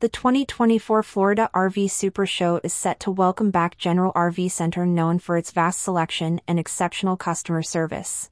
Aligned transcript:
The 0.00 0.08
2024 0.08 1.02
Florida 1.02 1.50
RV 1.54 1.90
Super 1.90 2.24
Show 2.24 2.58
is 2.64 2.72
set 2.72 3.00
to 3.00 3.10
welcome 3.10 3.50
back 3.50 3.76
General 3.76 4.14
RV 4.14 4.50
Center 4.50 4.86
known 4.86 5.18
for 5.18 5.36
its 5.36 5.50
vast 5.50 5.82
selection 5.82 6.40
and 6.48 6.58
exceptional 6.58 7.18
customer 7.18 7.60
service. 7.60 8.30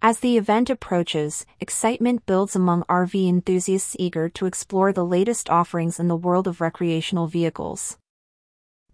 As 0.00 0.20
the 0.20 0.38
event 0.38 0.70
approaches, 0.70 1.44
excitement 1.60 2.24
builds 2.24 2.56
among 2.56 2.84
RV 2.84 3.28
enthusiasts 3.28 3.94
eager 3.98 4.30
to 4.30 4.46
explore 4.46 4.90
the 4.90 5.04
latest 5.04 5.50
offerings 5.50 6.00
in 6.00 6.08
the 6.08 6.16
world 6.16 6.48
of 6.48 6.62
recreational 6.62 7.26
vehicles. 7.26 7.98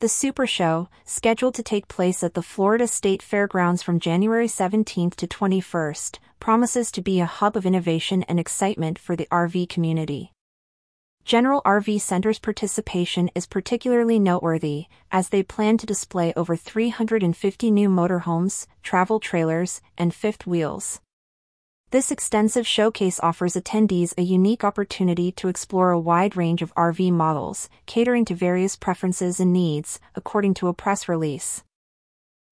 The 0.00 0.08
Super 0.08 0.44
Show, 0.44 0.88
scheduled 1.04 1.54
to 1.54 1.62
take 1.62 1.86
place 1.86 2.24
at 2.24 2.34
the 2.34 2.42
Florida 2.42 2.88
State 2.88 3.22
Fairgrounds 3.22 3.84
from 3.84 4.00
January 4.00 4.48
17 4.48 5.10
to 5.10 5.26
21, 5.28 5.94
promises 6.40 6.90
to 6.90 7.00
be 7.00 7.20
a 7.20 7.26
hub 7.26 7.56
of 7.56 7.64
innovation 7.64 8.24
and 8.24 8.40
excitement 8.40 8.98
for 8.98 9.14
the 9.14 9.28
RV 9.30 9.68
community. 9.68 10.32
General 11.26 11.60
RV 11.62 12.00
Center's 12.02 12.38
participation 12.38 13.28
is 13.34 13.48
particularly 13.48 14.16
noteworthy, 14.16 14.84
as 15.10 15.30
they 15.30 15.42
plan 15.42 15.76
to 15.76 15.84
display 15.84 16.32
over 16.36 16.54
350 16.54 17.68
new 17.72 17.88
motorhomes, 17.88 18.68
travel 18.84 19.18
trailers, 19.18 19.80
and 19.98 20.14
fifth 20.14 20.46
wheels. 20.46 21.00
This 21.90 22.12
extensive 22.12 22.64
showcase 22.64 23.18
offers 23.18 23.54
attendees 23.54 24.14
a 24.16 24.22
unique 24.22 24.62
opportunity 24.62 25.32
to 25.32 25.48
explore 25.48 25.90
a 25.90 25.98
wide 25.98 26.36
range 26.36 26.62
of 26.62 26.72
RV 26.76 27.10
models, 27.10 27.68
catering 27.86 28.24
to 28.26 28.36
various 28.36 28.76
preferences 28.76 29.40
and 29.40 29.52
needs, 29.52 29.98
according 30.14 30.54
to 30.54 30.68
a 30.68 30.74
press 30.74 31.08
release. 31.08 31.64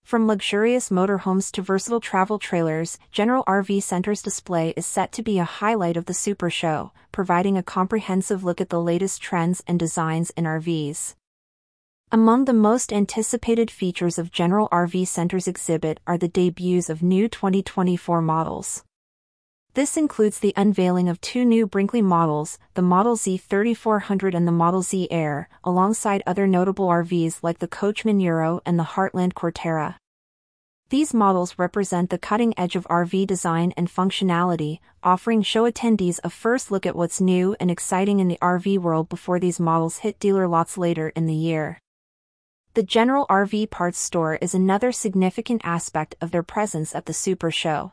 From 0.05 0.27
luxurious 0.27 0.91
motorhomes 0.91 1.51
to 1.53 1.63
versatile 1.63 1.99
travel 1.99 2.39
trailers, 2.39 2.99
General 3.11 3.43
RV 3.45 3.83
Center's 3.83 4.21
display 4.21 4.75
is 4.77 4.85
set 4.85 5.13
to 5.13 5.23
be 5.23 5.39
a 5.39 5.45
highlight 5.45 5.97
of 5.97 6.05
the 6.05 6.13
Super 6.13 6.51
Show, 6.51 6.93
providing 7.11 7.57
a 7.57 7.63
comprehensive 7.63 8.45
look 8.45 8.61
at 8.61 8.69
the 8.69 8.83
latest 8.83 9.23
trends 9.23 9.63
and 9.67 9.79
designs 9.79 10.29
in 10.37 10.45
RVs. 10.45 11.15
Among 12.13 12.45
the 12.45 12.53
most 12.53 12.93
anticipated 12.93 13.71
features 13.71 14.19
of 14.19 14.31
General 14.31 14.69
RV 14.69 15.09
Center's 15.09 15.49
exhibit 15.49 16.01
are 16.07 16.19
the 16.19 16.29
debuts 16.29 16.91
of 16.91 17.03
new 17.03 17.27
2024 17.27 18.21
models. 18.21 18.85
This 19.75 19.97
includes 19.97 20.39
the 20.39 20.53
unveiling 20.57 21.09
of 21.09 21.21
two 21.21 21.45
new 21.45 21.67
Brinkley 21.67 22.01
models, 22.01 22.61
the 22.75 22.83
Model 22.83 23.17
Z 23.17 23.39
3400 23.39 24.33
and 24.33 24.47
the 24.47 24.53
Model 24.53 24.83
Z 24.83 25.09
Air, 25.11 25.49
alongside 25.65 26.23
other 26.25 26.47
notable 26.47 26.87
RVs 26.87 27.41
like 27.43 27.59
the 27.59 27.67
Coachmen 27.67 28.21
Euro 28.21 28.61
and 28.65 28.79
the 28.79 28.85
Heartland 28.85 29.33
Corterra. 29.35 29.97
These 30.91 31.13
models 31.13 31.59
represent 31.59 32.11
the 32.11 32.19
cutting 32.19 32.55
edge 32.57 32.77
of 32.77 32.87
RV 32.87 33.27
design 33.27 33.75
and 33.77 33.89
functionality, 33.89 34.79
offering 35.03 35.43
show 35.43 35.69
attendees 35.69 36.21
a 36.23 36.31
first 36.31 36.71
look 36.71 36.87
at 36.87 36.95
what's 36.95 37.21
new 37.21 37.57
and 37.59 37.69
exciting 37.69 38.21
in 38.21 38.29
the 38.29 38.39
RV 38.41 38.79
world 38.79 39.09
before 39.09 39.41
these 39.41 39.59
models 39.59 39.99
hit 39.99 40.21
dealer 40.21 40.47
lots 40.47 40.79
later 40.79 41.09
in 41.17 41.27
the 41.27 41.35
year. 41.35 41.81
The 42.75 42.85
General 42.85 43.27
RV 43.29 43.71
Parts 43.71 43.99
Store 43.99 44.37
is 44.37 44.55
another 44.55 44.93
significant 44.93 45.63
aspect 45.65 46.15
of 46.21 46.31
their 46.31 46.45
presence 46.45 46.95
at 46.95 47.07
the 47.07 47.13
Super 47.13 47.51
Show. 47.51 47.91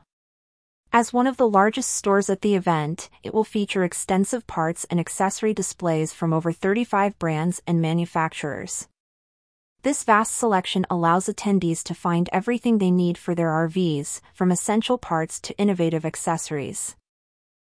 As 0.94 1.14
one 1.14 1.26
of 1.26 1.38
the 1.38 1.48
largest 1.48 1.90
stores 1.90 2.30
at 2.30 2.42
the 2.42 2.54
event, 2.54 3.10
it 3.24 3.34
will 3.34 3.46
feature 3.46 3.86
extensive 3.86 4.46
parts 4.46 4.86
and 4.90 5.00
accessory 5.00 5.54
displays 5.54 6.12
from 6.12 6.34
over 6.34 6.52
35 6.52 7.18
brands 7.18 7.62
and 7.66 7.82
manufacturers. 7.82 8.90
This 9.84 10.04
vast 10.04 10.36
selection 10.36 10.86
allows 10.90 11.28
attendees 11.28 11.82
to 11.84 11.94
find 11.94 12.30
everything 12.34 12.78
they 12.78 12.92
need 12.92 13.18
for 13.18 13.34
their 13.34 13.52
RVs, 13.52 14.20
from 14.34 14.52
essential 14.52 14.98
parts 14.98 15.40
to 15.40 15.58
innovative 15.58 16.06
accessories. 16.06 16.98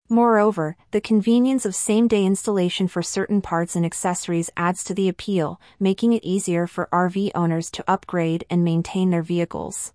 Moreover, 0.08 0.76
the 0.92 1.00
convenience 1.02 1.66
of 1.66 1.74
same-day 1.74 2.24
installation 2.24 2.88
for 2.88 3.02
certain 3.02 3.42
parts 3.42 3.76
and 3.76 3.84
accessories 3.84 4.48
adds 4.56 4.82
to 4.84 4.94
the 4.94 5.10
appeal, 5.10 5.60
making 5.78 6.14
it 6.14 6.24
easier 6.24 6.66
for 6.66 6.88
RV 6.90 7.32
owners 7.34 7.70
to 7.72 7.84
upgrade 7.86 8.46
and 8.48 8.64
maintain 8.64 9.10
their 9.10 9.22
vehicles. 9.22 9.92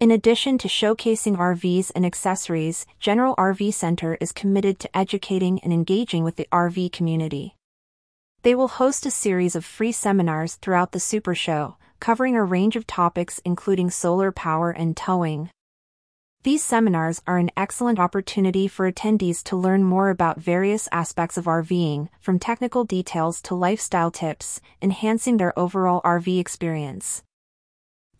In 0.00 0.10
addition 0.10 0.58
to 0.58 0.66
showcasing 0.66 1.36
RVs 1.36 1.92
and 1.94 2.04
accessories, 2.04 2.84
General 2.98 3.36
RV 3.36 3.72
Center 3.72 4.18
is 4.20 4.32
committed 4.32 4.80
to 4.80 4.96
educating 4.96 5.60
and 5.60 5.72
engaging 5.72 6.24
with 6.24 6.34
the 6.34 6.48
RV 6.50 6.90
community. 6.90 7.54
They 8.42 8.56
will 8.56 8.66
host 8.66 9.06
a 9.06 9.10
series 9.12 9.54
of 9.54 9.64
free 9.64 9.92
seminars 9.92 10.56
throughout 10.56 10.90
the 10.90 10.98
Super 10.98 11.34
Show, 11.34 11.76
covering 12.00 12.34
a 12.34 12.42
range 12.42 12.74
of 12.74 12.88
topics 12.88 13.40
including 13.44 13.88
solar 13.88 14.32
power 14.32 14.72
and 14.72 14.96
towing. 14.96 15.50
These 16.42 16.64
seminars 16.64 17.22
are 17.26 17.38
an 17.38 17.52
excellent 17.56 18.00
opportunity 18.00 18.66
for 18.66 18.90
attendees 18.90 19.44
to 19.44 19.56
learn 19.56 19.84
more 19.84 20.10
about 20.10 20.40
various 20.40 20.88
aspects 20.90 21.38
of 21.38 21.44
RVing, 21.44 22.08
from 22.20 22.40
technical 22.40 22.82
details 22.84 23.40
to 23.42 23.54
lifestyle 23.54 24.10
tips, 24.10 24.60
enhancing 24.82 25.36
their 25.36 25.56
overall 25.56 26.02
RV 26.02 26.40
experience. 26.40 27.22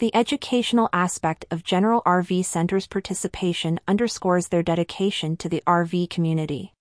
The 0.04 0.14
educational 0.14 0.90
aspect 0.92 1.46
of 1.50 1.64
General 1.64 2.02
RV 2.04 2.44
Center's 2.44 2.86
participation 2.86 3.80
underscores 3.88 4.48
their 4.48 4.62
dedication 4.62 5.34
to 5.38 5.48
the 5.48 5.62
RV 5.66 6.10
community. 6.10 6.74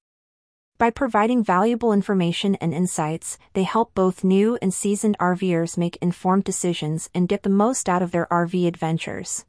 By 0.78 0.90
providing 0.90 1.42
valuable 1.42 1.94
information 1.94 2.56
and 2.56 2.74
insights, 2.74 3.38
they 3.54 3.64
help 3.64 3.96
both 3.96 4.26
new 4.26 4.58
and 4.62 4.74
seasoned 4.74 5.16
RVers 5.22 5.78
make 5.78 5.96
informed 6.02 6.44
decisions 6.44 7.10
and 7.16 7.30
get 7.30 7.44
the 7.44 7.50
most 7.50 7.88
out 7.88 8.02
of 8.02 8.12
their 8.12 8.26
RV 8.26 8.68
adventures. 8.68 9.46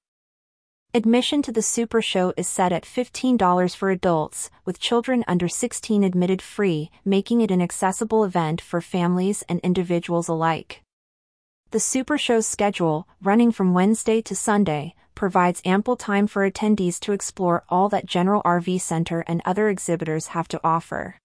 Admission 0.95 1.43
to 1.43 1.51
the 1.51 1.61
Super 1.61 2.01
Show 2.01 2.33
is 2.37 2.47
set 2.47 2.71
at 2.71 2.85
$15 2.85 3.75
for 3.75 3.91
adults, 3.91 4.53
with 4.65 4.79
children 4.79 5.25
under 5.27 5.49
16 5.49 6.05
admitted 6.05 6.41
free, 6.41 6.93
making 7.05 7.41
it 7.41 7.51
an 7.51 7.61
accessible 7.61 8.23
event 8.23 8.61
for 8.61 8.81
families 8.81 9.43
and 9.49 9.59
individuals 9.65 10.29
alike. 10.29 10.84
The 11.75 11.81
Super 11.81 12.17
Show's 12.17 12.47
schedule, 12.47 13.09
running 13.21 13.51
from 13.51 13.75
Wednesday 13.75 14.23
to 14.23 14.37
Sunday, 14.37 14.95
provides 15.17 15.61
ample 15.65 15.97
time 15.97 16.29
for 16.29 16.49
attendees 16.49 17.01
to 17.01 17.11
explore 17.11 17.65
all 17.69 17.89
that 17.89 18.07
General 18.07 18.43
RV 18.43 18.81
Center 18.81 19.25
and 19.27 19.43
other 19.45 19.69
exhibitors 19.69 20.29
have 20.29 20.47
to 20.55 20.61
offer. 20.63 21.17